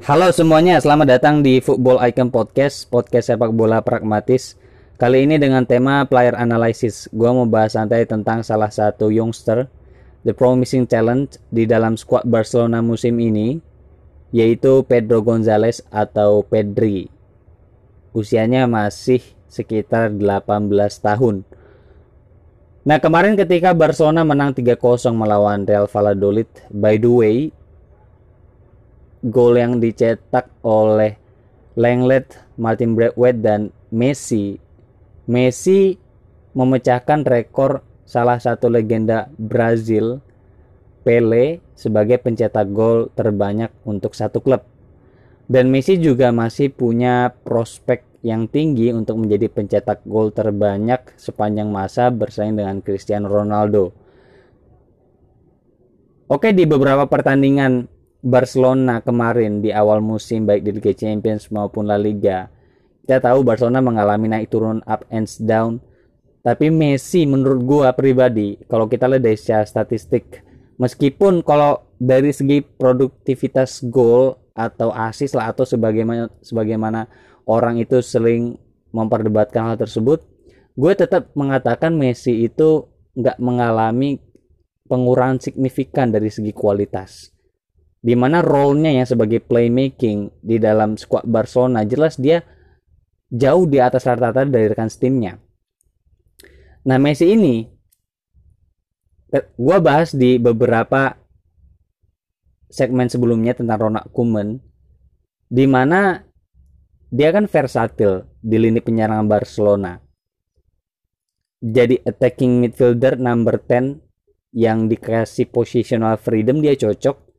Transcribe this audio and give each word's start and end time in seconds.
Halo 0.00 0.32
semuanya, 0.32 0.80
selamat 0.80 1.20
datang 1.20 1.44
di 1.44 1.60
Football 1.60 2.00
Icon 2.08 2.32
Podcast, 2.32 2.88
podcast 2.88 3.28
sepak 3.28 3.52
bola 3.52 3.84
pragmatis. 3.84 4.56
Kali 4.96 5.28
ini 5.28 5.36
dengan 5.36 5.68
tema 5.68 6.08
player 6.08 6.32
analysis. 6.40 7.04
Gua 7.12 7.36
mau 7.36 7.44
bahas 7.44 7.76
santai 7.76 8.08
tentang 8.08 8.40
salah 8.40 8.72
satu 8.72 9.12
youngster, 9.12 9.68
the 10.24 10.32
promising 10.32 10.88
talent 10.88 11.36
di 11.52 11.68
dalam 11.68 12.00
squad 12.00 12.24
Barcelona 12.24 12.80
musim 12.80 13.20
ini, 13.20 13.60
yaitu 14.32 14.88
Pedro 14.88 15.20
Gonzalez 15.20 15.84
atau 15.92 16.48
Pedri. 16.48 17.12
Usianya 18.16 18.64
masih 18.64 19.20
sekitar 19.52 20.16
18 20.16 20.96
tahun. 20.96 21.44
Nah 22.88 22.96
kemarin 23.04 23.36
ketika 23.36 23.76
Barcelona 23.76 24.24
menang 24.24 24.56
3-0 24.56 24.80
melawan 25.12 25.68
Real 25.68 25.84
Valladolid, 25.84 26.48
by 26.72 26.96
the 26.96 27.12
way, 27.12 27.36
gol 29.24 29.60
yang 29.60 29.78
dicetak 29.78 30.48
oleh 30.64 31.20
Lenglet, 31.76 32.36
Martin 32.56 32.96
Braithwaite 32.96 33.40
dan 33.40 33.60
Messi. 33.92 34.58
Messi 35.30 35.96
memecahkan 36.56 37.22
rekor 37.22 37.86
salah 38.08 38.42
satu 38.42 38.66
legenda 38.66 39.30
Brazil, 39.38 40.18
Pele, 41.06 41.62
sebagai 41.78 42.18
pencetak 42.18 42.74
gol 42.74 43.08
terbanyak 43.14 43.70
untuk 43.86 44.18
satu 44.18 44.42
klub. 44.42 44.66
Dan 45.46 45.70
Messi 45.70 45.98
juga 45.98 46.34
masih 46.34 46.74
punya 46.74 47.32
prospek 47.46 48.06
yang 48.20 48.50
tinggi 48.50 48.92
untuk 48.92 49.16
menjadi 49.16 49.48
pencetak 49.48 50.04
gol 50.04 50.28
terbanyak 50.34 51.16
sepanjang 51.16 51.72
masa 51.72 52.12
bersaing 52.12 52.58
dengan 52.58 52.84
Cristiano 52.84 53.30
Ronaldo. 53.30 53.96
Oke, 56.30 56.54
di 56.54 56.62
beberapa 56.68 57.10
pertandingan 57.10 57.90
Barcelona 58.20 59.00
kemarin 59.00 59.64
di 59.64 59.72
awal 59.72 60.04
musim 60.04 60.44
baik 60.44 60.60
di 60.60 60.70
Liga 60.76 60.92
Champions 60.92 61.48
maupun 61.48 61.88
La 61.88 61.96
Liga. 61.96 62.52
Kita 63.00 63.16
tahu 63.16 63.40
Barcelona 63.42 63.80
mengalami 63.80 64.28
naik 64.28 64.52
turun 64.52 64.84
up 64.84 65.08
and 65.08 65.24
down. 65.40 65.80
Tapi 66.40 66.68
Messi 66.68 67.24
menurut 67.24 67.60
gua 67.64 67.92
pribadi 67.96 68.60
kalau 68.68 68.88
kita 68.88 69.08
lihat 69.08 69.24
dari 69.24 69.36
secara 69.36 69.64
statistik 69.64 70.40
meskipun 70.80 71.44
kalau 71.44 71.84
dari 72.00 72.32
segi 72.32 72.64
produktivitas 72.64 73.84
gol 73.92 74.40
atau 74.56 74.88
asis 74.96 75.36
lah 75.36 75.52
atau 75.52 75.68
sebagaimana 75.68 76.32
sebagaimana 76.40 77.04
orang 77.44 77.76
itu 77.76 78.00
sering 78.00 78.56
memperdebatkan 78.96 79.68
hal 79.68 79.76
tersebut 79.76 80.24
gue 80.74 80.92
tetap 80.96 81.28
mengatakan 81.36 81.92
Messi 81.92 82.48
itu 82.48 82.88
nggak 83.12 83.36
mengalami 83.36 84.16
pengurangan 84.88 85.44
signifikan 85.44 86.08
dari 86.08 86.32
segi 86.32 86.56
kualitas 86.56 87.28
di 88.00 88.16
mana 88.16 88.40
role-nya 88.40 88.96
yang 88.96 89.04
sebagai 89.04 89.44
playmaking 89.44 90.32
di 90.40 90.56
dalam 90.56 90.96
squad 90.96 91.28
Barcelona 91.28 91.84
jelas 91.84 92.16
dia 92.16 92.40
jauh 93.28 93.68
di 93.68 93.76
atas 93.76 94.08
rata-rata 94.08 94.48
dari 94.48 94.66
rekan 94.72 94.88
timnya. 94.88 95.36
Nah 96.88 96.96
Messi 96.96 97.28
ini 97.28 97.68
gue 99.36 99.78
bahas 99.78 100.16
di 100.16 100.40
beberapa 100.40 101.14
segmen 102.66 103.06
sebelumnya 103.06 103.54
tentang 103.54 103.78
Ronald 103.78 104.10
Koeman 104.10 104.58
di 105.46 105.68
mana 105.68 106.24
dia 107.10 107.30
kan 107.30 107.46
versatil 107.46 108.26
di 108.40 108.56
lini 108.56 108.80
penyerangan 108.80 109.28
Barcelona. 109.28 109.98
Jadi 111.60 112.00
attacking 112.00 112.64
midfielder 112.64 113.20
number 113.20 113.60
10 113.60 114.56
yang 114.56 114.88
dikasih 114.88 115.52
positional 115.52 116.16
freedom 116.16 116.64
dia 116.64 116.74
cocok 116.74 117.29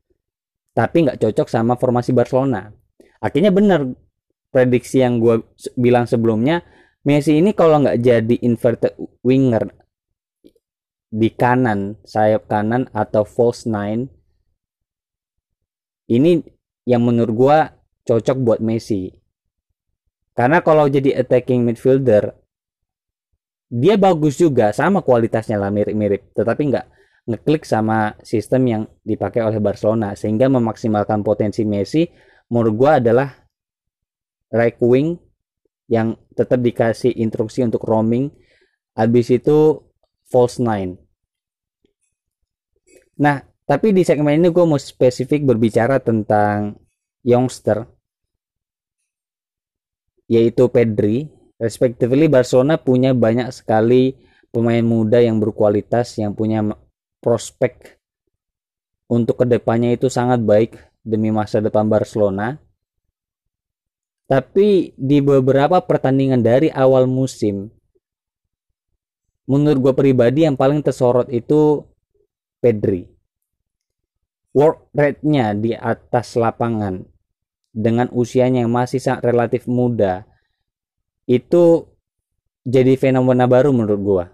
tapi 0.72 1.08
nggak 1.08 1.20
cocok 1.20 1.48
sama 1.48 1.76
formasi 1.76 2.16
Barcelona. 2.16 2.72
Akhirnya 3.22 3.52
benar 3.54 3.86
prediksi 4.52 5.04
yang 5.04 5.20
gue 5.20 5.44
bilang 5.80 6.08
sebelumnya, 6.08 6.64
Messi 7.02 7.42
ini 7.42 7.58
kalau 7.58 7.82
nggak 7.82 7.98
jadi 7.98 8.36
inverted 8.46 8.94
winger 9.26 9.74
di 11.12 11.34
kanan, 11.34 11.98
sayap 12.06 12.46
kanan 12.46 12.88
atau 12.94 13.26
false 13.26 13.66
nine, 13.66 14.06
ini 16.08 16.46
yang 16.86 17.02
menurut 17.02 17.34
gue 17.34 17.58
cocok 18.06 18.38
buat 18.42 18.60
Messi. 18.62 19.12
Karena 20.32 20.64
kalau 20.64 20.88
jadi 20.88 21.20
attacking 21.20 21.68
midfielder, 21.68 22.32
dia 23.72 23.96
bagus 24.00 24.40
juga, 24.40 24.72
sama 24.72 25.04
kualitasnya 25.04 25.60
lah 25.60 25.72
mirip-mirip, 25.72 26.32
tetapi 26.36 26.62
nggak 26.72 26.88
ngeklik 27.32 27.64
sama 27.64 28.20
sistem 28.22 28.62
yang 28.68 28.84
dipakai 29.02 29.42
oleh 29.42 29.64
Barcelona 29.64 30.14
sehingga 30.14 30.52
memaksimalkan 30.52 31.24
potensi 31.24 31.64
Messi 31.64 32.04
menurut 32.52 32.74
gue 32.76 32.92
adalah 32.92 33.30
right 34.52 34.76
wing 34.84 35.16
yang 35.88 36.20
tetap 36.36 36.60
dikasih 36.60 37.16
instruksi 37.16 37.64
untuk 37.64 37.84
roaming. 37.88 38.32
Habis 38.92 39.32
itu 39.32 39.88
false 40.28 40.60
nine. 40.60 41.00
Nah 43.24 43.40
tapi 43.64 43.96
di 43.96 44.04
segmen 44.04 44.44
ini 44.44 44.52
gue 44.52 44.66
mau 44.68 44.76
spesifik 44.76 45.48
berbicara 45.48 46.04
tentang 46.04 46.76
youngster 47.24 47.88
yaitu 50.28 50.68
Pedri. 50.68 51.32
Respectively 51.62 52.26
Barcelona 52.26 52.82
punya 52.82 53.14
banyak 53.14 53.54
sekali 53.54 54.18
pemain 54.52 54.84
muda 54.84 55.22
yang 55.24 55.40
berkualitas 55.40 56.20
yang 56.20 56.36
punya 56.36 56.60
prospek 57.22 58.02
untuk 59.08 59.40
ke 59.40 59.46
depannya 59.46 59.94
itu 59.94 60.10
sangat 60.10 60.42
baik 60.42 60.76
demi 61.06 61.30
masa 61.30 61.62
depan 61.62 61.86
Barcelona. 61.86 62.58
Tapi 64.26 64.96
di 64.96 65.20
beberapa 65.20 65.84
pertandingan 65.84 66.40
dari 66.40 66.72
awal 66.72 67.04
musim, 67.06 67.68
menurut 69.46 69.80
gue 69.92 69.94
pribadi 69.94 70.48
yang 70.48 70.56
paling 70.56 70.80
tersorot 70.80 71.28
itu 71.30 71.84
Pedri. 72.64 73.10
Work 74.56 74.92
rate-nya 74.96 75.56
di 75.56 75.72
atas 75.76 76.36
lapangan 76.36 77.04
dengan 77.72 78.12
usianya 78.12 78.64
yang 78.68 78.72
masih 78.72 79.00
sangat 79.00 79.32
relatif 79.32 79.64
muda 79.64 80.28
itu 81.24 81.88
jadi 82.68 83.00
fenomena 83.00 83.48
baru 83.48 83.72
menurut 83.72 84.02
gue 84.04 84.26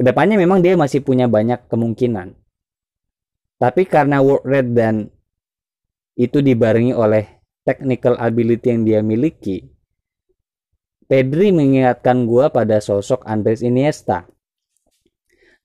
ke 0.00 0.02
depannya 0.08 0.40
memang 0.40 0.64
dia 0.64 0.80
masih 0.80 1.04
punya 1.04 1.28
banyak 1.28 1.68
kemungkinan. 1.68 2.32
Tapi 3.60 3.84
karena 3.84 4.24
work 4.24 4.48
rate 4.48 4.72
dan 4.72 5.12
itu 6.16 6.40
dibarengi 6.40 6.96
oleh 6.96 7.44
technical 7.68 8.16
ability 8.16 8.72
yang 8.72 8.88
dia 8.88 9.00
miliki, 9.04 9.68
Pedri 11.04 11.52
mengingatkan 11.52 12.24
gua 12.24 12.48
pada 12.48 12.80
sosok 12.80 13.28
Andres 13.28 13.60
Iniesta. 13.60 14.24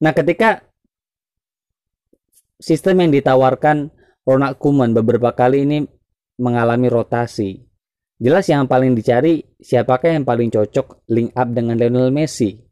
Nah, 0.03 0.11
ketika 0.11 0.67
sistem 2.59 3.07
yang 3.07 3.15
ditawarkan 3.15 3.87
Ronald 4.27 4.59
Koeman 4.59 4.91
beberapa 4.91 5.31
kali 5.31 5.63
ini 5.63 5.87
mengalami 6.43 6.91
rotasi, 6.91 7.63
jelas 8.19 8.51
yang 8.51 8.67
paling 8.67 8.99
dicari 8.99 9.47
siapakah 9.63 10.11
yang 10.11 10.27
paling 10.27 10.51
cocok 10.51 11.07
link 11.07 11.31
up 11.39 11.47
dengan 11.55 11.79
Lionel 11.79 12.11
Messi. 12.11 12.64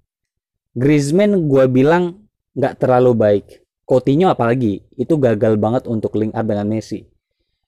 Griezmann 0.74 1.46
gue 1.46 1.66
bilang 1.70 2.26
nggak 2.58 2.82
terlalu 2.82 3.14
baik. 3.14 3.46
Coutinho 3.86 4.32
apalagi 4.32 4.82
itu 4.98 5.14
gagal 5.22 5.60
banget 5.62 5.86
untuk 5.86 6.18
link 6.18 6.34
up 6.34 6.50
dengan 6.50 6.66
Messi. 6.66 7.06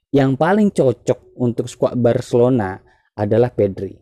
Yang 0.10 0.32
paling 0.40 0.70
cocok 0.74 1.38
untuk 1.38 1.70
skuad 1.70 2.00
Barcelona 2.00 2.82
adalah 3.14 3.54
Pedri. 3.54 3.94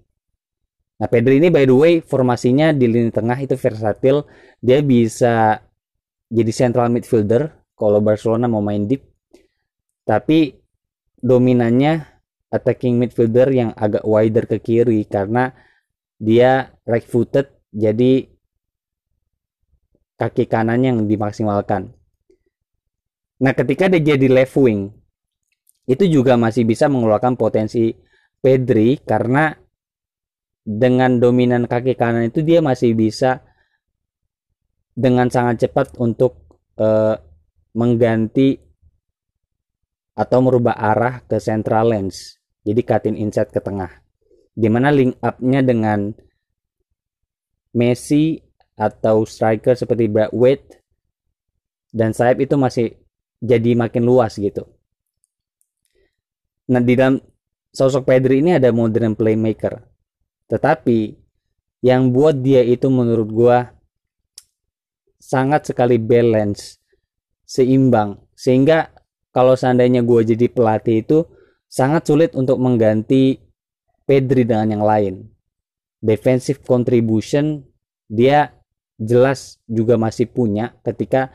Nah 1.02 1.09
Pedri 1.12 1.41
ini 1.41 1.52
by 1.52 1.66
the 1.68 1.75
way 1.75 1.94
formasinya 2.00 2.72
di 2.72 2.86
lini 2.88 3.12
tengah 3.12 3.36
itu 3.44 3.59
versatil. 3.59 4.24
Dia 4.64 4.80
bisa 4.80 5.59
jadi 6.31 6.52
central 6.53 6.88
midfielder 6.94 7.52
kalau 7.75 8.00
Barcelona 8.00 8.47
mau 8.47 8.64
main 8.64 8.88
deep. 8.88 9.03
Tapi 10.08 10.53
dominannya 11.20 12.14
attacking 12.53 13.02
midfielder 13.02 13.50
yang 13.52 13.70
agak 13.73 14.05
wider 14.05 14.46
ke 14.46 14.61
kiri 14.61 15.03
karena 15.09 15.50
dia 16.22 16.72
right 16.85 17.03
footed 17.03 17.50
jadi 17.73 18.33
kaki 20.18 20.46
kanan 20.46 20.82
yang 20.84 20.98
dimaksimalkan. 21.06 21.94
Nah, 23.44 23.54
ketika 23.58 23.92
dia 23.92 24.16
jadi 24.16 24.28
left 24.30 24.56
wing, 24.56 24.94
itu 25.84 26.08
juga 26.08 26.40
masih 26.40 26.64
bisa 26.64 26.88
mengeluarkan 26.88 27.36
potensi 27.36 27.92
Pedri 28.44 29.00
karena 29.00 29.56
dengan 30.64 31.16
dominan 31.20 31.64
kaki 31.68 31.96
kanan 31.96 32.28
itu 32.28 32.44
dia 32.44 32.60
masih 32.60 32.92
bisa 32.92 33.44
dengan 34.96 35.32
sangat 35.32 35.68
cepat 35.68 35.96
untuk 36.00 36.60
uh, 36.80 37.16
mengganti 37.72 38.60
atau 40.14 40.40
merubah 40.44 40.76
arah 40.78 41.24
ke 41.26 41.40
central 41.40 41.92
lens. 41.92 42.38
Jadi 42.64 42.82
cutting 42.84 43.18
inside 43.20 43.52
ke 43.52 43.60
tengah. 43.60 43.92
Di 44.54 44.70
mana 44.70 44.94
link 44.94 45.18
up-nya 45.20 45.66
dengan 45.66 46.14
Messi 47.74 48.38
atau 48.73 49.25
striker 49.28 49.78
seperti 49.78 50.09
Braithwaite 50.09 50.81
dan 51.93 52.11
sayap 52.11 52.41
itu 52.41 52.58
masih 52.58 52.87
jadi 53.37 53.78
makin 53.78 54.02
luas 54.08 54.40
gitu. 54.40 54.66
Nah 56.73 56.81
di 56.81 56.97
dalam 56.97 57.22
sosok 57.70 58.08
Pedri 58.08 58.41
ini 58.41 58.58
ada 58.58 58.73
modern 58.73 59.14
playmaker. 59.14 59.84
Tetapi 60.47 61.14
yang 61.84 62.09
buat 62.09 62.40
dia 62.40 62.64
itu 62.64 62.87
menurut 62.87 63.29
gua 63.29 63.58
sangat 65.19 65.69
sekali 65.69 65.99
balance, 65.99 66.79
seimbang. 67.43 68.23
Sehingga 68.34 68.90
kalau 69.35 69.53
seandainya 69.53 70.02
gua 70.02 70.23
jadi 70.23 70.47
pelatih 70.47 71.03
itu 71.03 71.28
sangat 71.67 72.08
sulit 72.08 72.31
untuk 72.34 72.58
mengganti 72.58 73.43
Pedri 74.03 74.47
dengan 74.47 74.67
yang 74.79 74.84
lain. 74.84 75.16
Defensive 76.03 76.59
contribution 76.64 77.64
dia 78.11 78.52
jelas 79.01 79.61
juga 79.66 79.97
masih 79.97 80.29
punya 80.29 80.78
ketika 80.85 81.34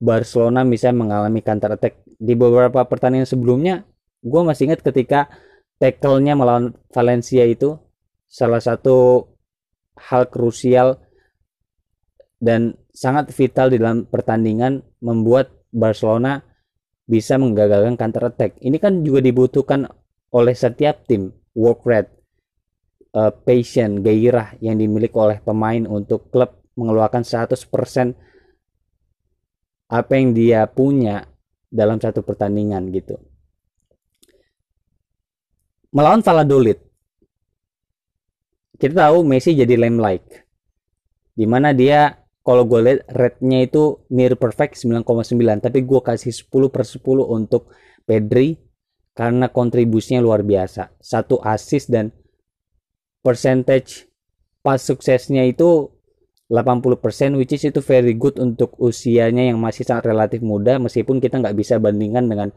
Barcelona 0.00 0.64
bisa 0.64 0.92
mengalami 0.92 1.44
counter 1.44 1.76
attack 1.76 2.00
di 2.20 2.32
beberapa 2.36 2.84
pertandingan 2.84 3.28
sebelumnya 3.28 3.84
gue 4.20 4.42
masih 4.44 4.68
ingat 4.68 4.84
ketika 4.84 5.32
tackle-nya 5.80 6.36
melawan 6.36 6.76
Valencia 6.92 7.44
itu 7.48 7.80
salah 8.28 8.60
satu 8.60 9.28
hal 9.96 10.28
krusial 10.28 11.00
dan 12.40 12.76
sangat 12.92 13.32
vital 13.32 13.72
di 13.72 13.76
dalam 13.80 14.08
pertandingan 14.08 14.80
membuat 15.04 15.52
Barcelona 15.72 16.40
bisa 17.04 17.36
menggagalkan 17.36 17.98
counter 17.98 18.30
attack. 18.30 18.56
Ini 18.62 18.76
kan 18.80 19.02
juga 19.02 19.20
dibutuhkan 19.20 19.88
oleh 20.30 20.54
setiap 20.54 21.04
tim 21.04 21.34
work 21.58 21.82
rate, 21.84 22.12
uh, 23.18 23.34
passion, 23.34 24.00
gairah 24.00 24.56
yang 24.62 24.78
dimiliki 24.78 25.16
oleh 25.18 25.42
pemain 25.42 25.84
untuk 25.90 26.30
klub 26.30 26.59
mengeluarkan 26.80 27.20
100% 27.20 28.16
apa 29.92 30.12
yang 30.16 30.32
dia 30.32 30.64
punya 30.64 31.28
dalam 31.68 32.00
satu 32.00 32.24
pertandingan 32.24 32.88
gitu. 32.88 33.20
Melawan 35.92 36.24
Valladolid. 36.24 36.80
Kita 38.80 38.96
tahu 38.96 39.28
Messi 39.28 39.52
jadi 39.52 39.76
lame 39.76 40.00
like 40.00 40.48
di 41.40 41.48
mana 41.48 41.72
dia 41.72 42.20
kalau 42.44 42.68
gue 42.68 42.80
lihat 42.84 43.00
rate-nya 43.12 43.64
itu 43.64 44.04
near 44.12 44.36
perfect 44.36 44.76
9,9 44.80 45.36
tapi 45.60 45.84
gue 45.84 46.00
kasih 46.00 46.32
10 46.32 46.72
per 46.72 46.84
10 46.84 47.00
untuk 47.24 47.72
Pedri 48.04 48.60
karena 49.14 49.52
kontribusinya 49.52 50.24
luar 50.24 50.40
biasa. 50.40 50.96
Satu 50.98 51.38
assist 51.44 51.92
dan 51.92 52.10
percentage 53.20 54.08
pas 54.64 54.80
suksesnya 54.80 55.44
itu 55.48 55.92
80% 56.50 57.38
which 57.38 57.54
is 57.54 57.62
itu 57.62 57.78
very 57.78 58.18
good 58.18 58.34
untuk 58.42 58.74
usianya 58.82 59.54
yang 59.54 59.62
masih 59.62 59.86
sangat 59.86 60.10
relatif 60.10 60.42
muda 60.42 60.82
meskipun 60.82 61.22
kita 61.22 61.38
nggak 61.38 61.54
bisa 61.54 61.78
bandingkan 61.78 62.26
dengan 62.26 62.50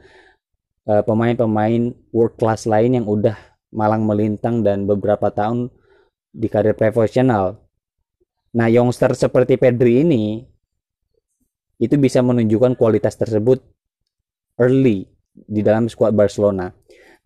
Eh, 0.84 1.00
pemain-pemain 1.00 1.96
world 2.12 2.36
class 2.36 2.68
lain 2.68 3.00
yang 3.00 3.08
udah 3.08 3.40
malang 3.72 4.04
melintang 4.04 4.68
dan 4.68 4.84
beberapa 4.84 5.32
tahun 5.32 5.72
di 6.36 6.52
karir 6.52 6.76
profesional. 6.76 7.64
Nah, 8.52 8.68
youngster 8.68 9.16
seperti 9.16 9.56
Pedri 9.56 10.04
ini 10.04 10.44
itu 11.80 11.96
bisa 11.96 12.20
menunjukkan 12.20 12.76
kualitas 12.76 13.16
tersebut 13.16 13.64
early 14.60 15.08
di 15.32 15.64
dalam 15.64 15.88
skuad 15.88 16.12
Barcelona. 16.12 16.68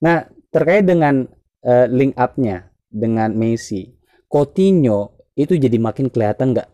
Nah, 0.06 0.22
terkait 0.54 0.86
dengan 0.86 1.26
uh, 1.66 1.90
link 1.90 2.14
up-nya 2.14 2.70
dengan 2.94 3.34
Messi, 3.34 3.90
Coutinho 4.30 5.17
itu 5.38 5.54
jadi 5.54 5.78
makin 5.78 6.10
kelihatan 6.10 6.58
nggak 6.58 6.70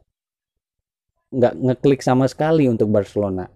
nggak 1.34 1.54
ngeklik 1.60 2.00
sama 2.00 2.32
sekali 2.32 2.72
untuk 2.72 2.88
Barcelona. 2.88 3.52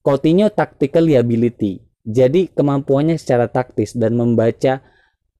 Coutinho 0.00 0.48
tactical 0.48 1.04
ability 1.12 1.90
jadi 2.00 2.48
kemampuannya 2.50 3.20
secara 3.20 3.52
taktis 3.52 3.92
dan 3.92 4.16
membaca 4.16 4.80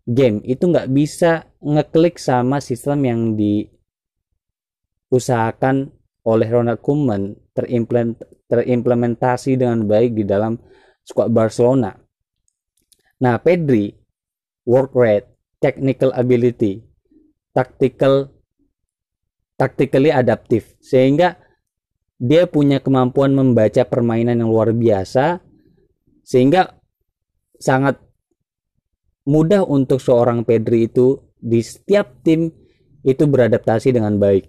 game 0.05 0.45
itu 0.45 0.69
nggak 0.69 0.93
bisa 0.93 1.49
ngeklik 1.65 2.21
sama 2.21 2.61
sistem 2.61 3.01
yang 3.09 3.33
diusahakan 5.09 5.89
oleh 6.29 6.49
Ronald 6.53 6.85
Koeman 6.85 7.33
terimplementasi 8.47 9.57
dengan 9.57 9.89
baik 9.89 10.13
di 10.13 10.25
dalam 10.29 10.61
skuad 11.01 11.33
Barcelona. 11.33 11.97
Nah, 13.21 13.37
Pedri, 13.41 13.93
work 14.69 14.93
rate, 14.97 15.29
technical 15.61 16.13
ability, 16.13 16.85
tactical 17.57 18.29
tactically 19.61 20.09
adaptif 20.09 20.73
sehingga 20.81 21.37
dia 22.17 22.49
punya 22.49 22.81
kemampuan 22.81 23.37
membaca 23.37 23.85
permainan 23.85 24.41
yang 24.41 24.49
luar 24.49 24.73
biasa 24.73 25.45
sehingga 26.25 26.81
sangat 27.61 28.01
mudah 29.29 29.69
untuk 29.69 30.01
seorang 30.01 30.49
Pedri 30.49 30.89
itu 30.89 31.21
di 31.37 31.61
setiap 31.61 32.25
tim 32.25 32.49
itu 33.05 33.25
beradaptasi 33.29 33.93
dengan 33.93 34.17
baik 34.17 34.49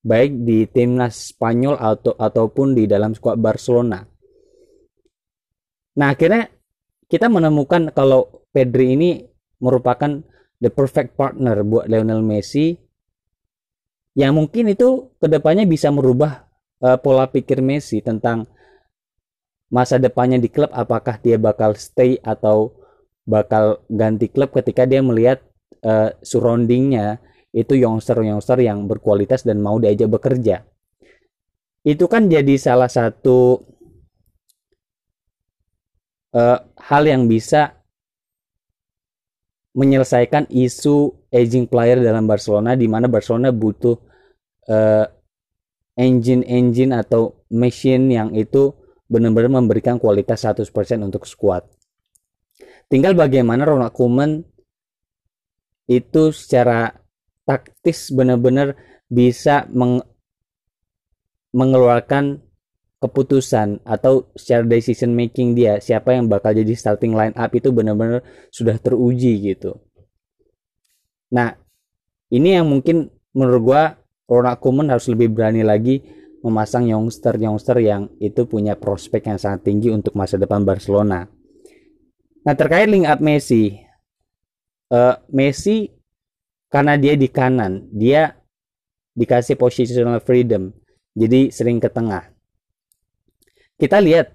baik 0.00 0.44
di 0.44 0.64
timnas 0.68 1.32
Spanyol 1.32 1.76
atau 1.76 2.16
ataupun 2.16 2.72
di 2.72 2.88
dalam 2.88 3.12
skuad 3.12 3.36
Barcelona. 3.36 4.00
Nah, 6.00 6.08
akhirnya 6.08 6.48
kita 7.04 7.28
menemukan 7.28 7.92
kalau 7.92 8.48
Pedri 8.50 8.96
ini 8.96 9.20
merupakan 9.60 10.24
the 10.58 10.72
perfect 10.72 11.20
partner 11.20 11.60
buat 11.62 11.86
Lionel 11.86 12.24
Messi 12.24 12.72
yang 14.20 14.36
mungkin 14.36 14.68
itu 14.68 15.08
ke 15.16 15.26
depannya 15.32 15.64
bisa 15.64 15.88
merubah 15.88 16.44
uh, 16.84 17.00
pola 17.00 17.24
pikir 17.24 17.64
Messi 17.64 18.04
tentang 18.04 18.44
masa 19.72 19.96
depannya 19.96 20.36
di 20.36 20.52
klub 20.52 20.68
apakah 20.76 21.16
dia 21.24 21.40
bakal 21.40 21.72
stay 21.72 22.20
atau 22.20 22.76
bakal 23.24 23.80
ganti 23.88 24.28
klub 24.28 24.52
ketika 24.52 24.84
dia 24.84 25.00
melihat 25.00 25.40
uh, 25.80 26.12
surroundingnya 26.20 27.16
itu 27.56 27.80
youngster-youngster 27.80 28.60
yang 28.60 28.84
berkualitas 28.84 29.42
dan 29.42 29.58
mau 29.58 29.80
diajak 29.80 30.12
bekerja. 30.12 30.68
Itu 31.80 32.06
kan 32.12 32.28
jadi 32.28 32.60
salah 32.60 32.92
satu 32.92 33.64
uh, 36.36 36.58
hal 36.76 37.02
yang 37.08 37.24
bisa 37.24 37.80
menyelesaikan 39.70 40.50
isu 40.50 41.14
aging 41.30 41.70
player 41.70 42.02
dalam 42.02 42.26
Barcelona 42.26 42.74
di 42.74 42.90
mana 42.90 43.06
Barcelona 43.06 43.54
butuh 43.54 44.09
uh, 44.68 45.06
engine-engine 45.96 46.92
atau 46.96 47.44
mesin 47.52 48.08
yang 48.08 48.32
itu 48.32 48.72
benar-benar 49.10 49.60
memberikan 49.60 49.98
kualitas 49.98 50.46
100% 50.46 50.70
untuk 51.02 51.26
squad. 51.26 51.66
Tinggal 52.90 53.14
bagaimana 53.14 53.66
Ronald 53.66 53.94
Koeman 53.94 54.42
itu 55.90 56.30
secara 56.30 56.94
taktis 57.42 58.14
benar-benar 58.14 58.78
bisa 59.10 59.66
meng 59.74 59.98
mengeluarkan 61.50 62.38
keputusan 63.02 63.82
atau 63.82 64.30
secara 64.38 64.62
decision 64.62 65.10
making 65.16 65.58
dia 65.58 65.82
siapa 65.82 66.14
yang 66.14 66.30
bakal 66.30 66.54
jadi 66.54 66.70
starting 66.78 67.10
line 67.10 67.34
up 67.34 67.50
itu 67.50 67.74
benar-benar 67.74 68.22
sudah 68.54 68.78
teruji 68.78 69.40
gitu. 69.50 69.82
Nah, 71.34 71.58
ini 72.30 72.54
yang 72.54 72.70
mungkin 72.70 73.10
menurut 73.34 73.62
gua 73.66 73.82
Ronald 74.30 74.62
Koeman 74.62 74.94
harus 74.94 75.10
lebih 75.10 75.34
berani 75.34 75.66
lagi 75.66 75.98
memasang 76.40 76.86
youngster-youngster 76.86 77.76
yang 77.82 78.06
itu 78.22 78.46
punya 78.46 78.78
prospek 78.78 79.26
yang 79.26 79.36
sangat 79.42 79.66
tinggi 79.66 79.90
untuk 79.90 80.14
masa 80.14 80.38
depan 80.38 80.62
Barcelona. 80.62 81.26
Nah 82.46 82.54
terkait 82.56 82.88
link 82.88 83.04
up 83.04 83.20
Messi, 83.20 83.76
uh, 84.94 85.18
Messi 85.28 85.90
karena 86.70 86.96
dia 86.96 87.18
di 87.18 87.28
kanan, 87.28 87.90
dia 87.92 88.38
dikasih 89.18 89.58
positional 89.58 90.22
freedom, 90.22 90.72
jadi 91.12 91.52
sering 91.52 91.82
ke 91.82 91.90
tengah. 91.92 92.30
Kita 93.76 94.00
lihat 94.00 94.32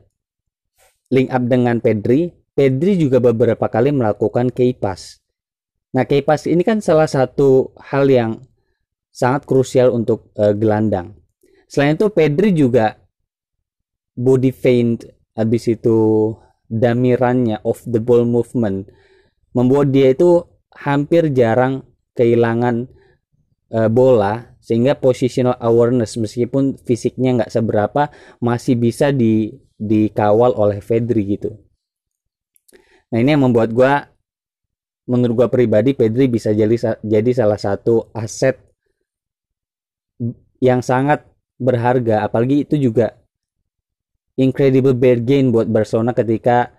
link 1.09 1.31
up 1.33 1.43
dengan 1.49 1.81
Pedri, 1.81 2.29
Pedri 2.53 2.99
juga 3.01 3.17
beberapa 3.17 3.65
kali 3.65 3.89
melakukan 3.89 4.53
key 4.53 4.77
pass. 4.77 5.17
Nah 5.95 6.05
key 6.05 6.21
pass 6.21 6.45
ini 6.45 6.61
kan 6.61 6.83
salah 6.83 7.09
satu 7.09 7.73
hal 7.79 8.05
yang 8.05 8.37
sangat 9.15 9.47
krusial 9.47 9.95
untuk 9.95 10.35
uh, 10.35 10.51
gelandang 10.51 11.15
Selain 11.65 11.97
itu 11.97 12.07
Pedri 12.13 12.53
juga 12.53 12.99
body 14.15 14.51
feint 14.53 15.03
habis 15.35 15.67
itu 15.67 16.31
damirannya 16.71 17.59
off 17.67 17.83
the 17.83 17.99
ball 17.99 18.23
movement 18.23 18.87
membuat 19.51 19.91
dia 19.91 20.15
itu 20.15 20.43
hampir 20.71 21.31
jarang 21.35 21.83
kehilangan 22.15 22.87
uh, 23.75 23.89
bola 23.91 24.55
sehingga 24.63 24.97
positional 24.97 25.59
awareness 25.61 26.17
meskipun 26.17 26.79
fisiknya 26.81 27.43
nggak 27.43 27.53
seberapa 27.53 28.09
masih 28.41 28.79
bisa 28.79 29.11
di 29.11 29.53
dikawal 29.75 30.55
oleh 30.55 30.79
Pedri 30.79 31.35
gitu. 31.35 31.51
Nah 33.11 33.19
ini 33.19 33.35
yang 33.35 33.45
membuat 33.45 33.75
gue 33.75 33.93
menurut 35.11 35.45
gue 35.45 35.47
pribadi 35.51 35.91
Pedri 35.93 36.31
bisa 36.31 36.55
jadi 36.55 36.97
jadi 37.03 37.31
salah 37.35 37.59
satu 37.59 38.09
aset 38.15 38.57
yang 40.65 40.81
sangat 40.81 41.21
berharga 41.61 42.25
apalagi 42.25 42.65
itu 42.65 42.89
juga 42.89 43.13
incredible 44.35 44.97
bargain 44.97 45.53
buat 45.53 45.69
Barcelona 45.69 46.11
ketika 46.11 46.73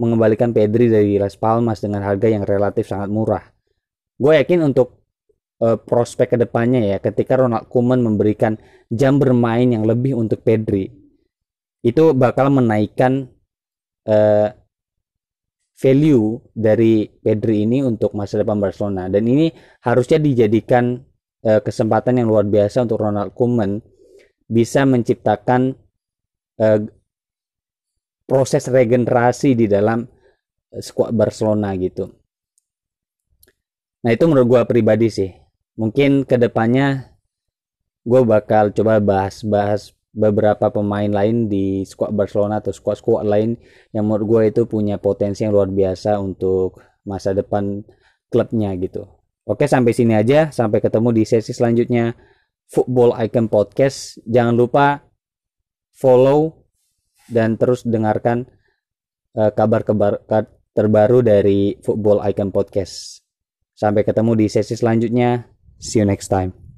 mengembalikan 0.00 0.52
Pedri 0.52 0.88
dari 0.88 1.16
Las 1.16 1.36
Palmas 1.36 1.80
dengan 1.80 2.04
harga 2.04 2.28
yang 2.28 2.44
relatif 2.44 2.88
sangat 2.88 3.08
murah. 3.08 3.44
Gue 4.16 4.36
yakin 4.40 4.64
untuk 4.64 5.04
uh, 5.60 5.76
prospek 5.80 6.36
ke 6.36 6.38
depannya 6.40 6.84
ya, 6.84 6.98
ketika 7.00 7.40
Ronald 7.40 7.68
Koeman 7.72 8.04
memberikan 8.04 8.56
jam 8.92 9.16
bermain 9.16 9.68
yang 9.68 9.88
lebih 9.88 10.16
untuk 10.16 10.44
Pedri, 10.44 10.88
itu 11.80 12.04
bakal 12.12 12.52
menaikkan 12.52 13.28
uh, 14.08 14.48
value 15.76 16.40
dari 16.56 17.08
Pedri 17.08 17.68
ini 17.68 17.84
untuk 17.84 18.16
masa 18.16 18.40
depan 18.40 18.56
Barcelona 18.56 19.12
dan 19.12 19.28
ini 19.28 19.52
harusnya 19.84 20.16
dijadikan 20.16 21.04
uh, 21.44 21.60
kesempatan 21.60 22.22
yang 22.22 22.28
luar 22.30 22.46
biasa 22.46 22.86
untuk 22.86 23.02
Ronald 23.02 23.34
Koeman 23.36 23.82
bisa 24.46 24.86
menciptakan 24.86 25.74
uh, 26.62 26.80
proses 28.24 28.70
regenerasi 28.70 29.58
di 29.58 29.66
dalam 29.66 30.06
uh, 30.06 30.80
skuad 30.80 31.12
Barcelona 31.12 31.74
gitu. 31.76 32.08
Nah 34.06 34.10
itu 34.14 34.24
menurut 34.30 34.46
gue 34.46 34.60
pribadi 34.70 35.10
sih. 35.10 35.30
Mungkin 35.76 36.24
ke 36.24 36.38
depannya 36.38 37.16
gue 38.06 38.22
bakal 38.22 38.70
coba 38.70 39.02
bahas-bahas 39.02 39.96
beberapa 40.16 40.72
pemain 40.72 41.10
lain 41.10 41.50
di 41.52 41.84
skuad 41.84 42.14
Barcelona 42.16 42.64
atau 42.64 42.72
skuad-skuad 42.72 43.28
lain 43.28 43.60
yang 43.92 44.08
menurut 44.08 44.24
gue 44.24 44.42
itu 44.54 44.62
punya 44.64 44.96
potensi 44.96 45.44
yang 45.44 45.52
luar 45.52 45.68
biasa 45.68 46.16
untuk 46.16 46.80
masa 47.04 47.36
depan 47.36 47.84
klubnya 48.32 48.72
gitu. 48.80 49.04
Oke 49.46 49.70
sampai 49.70 49.94
sini 49.94 50.18
aja, 50.18 50.50
sampai 50.50 50.82
ketemu 50.82 51.14
di 51.14 51.22
sesi 51.22 51.54
selanjutnya 51.54 52.10
Football 52.66 53.14
Icon 53.22 53.46
Podcast. 53.46 54.18
Jangan 54.26 54.58
lupa 54.58 55.06
follow 55.94 56.66
dan 57.30 57.54
terus 57.54 57.86
dengarkan 57.86 58.50
uh, 59.38 59.54
kabar-kabar 59.54 60.26
terbaru 60.74 61.22
dari 61.22 61.78
Football 61.78 62.26
Icon 62.26 62.50
Podcast. 62.50 63.22
Sampai 63.70 64.02
ketemu 64.02 64.34
di 64.34 64.46
sesi 64.50 64.74
selanjutnya. 64.74 65.46
See 65.78 66.02
you 66.02 66.06
next 66.08 66.26
time. 66.26 66.65